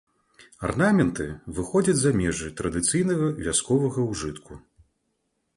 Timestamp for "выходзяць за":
1.57-2.11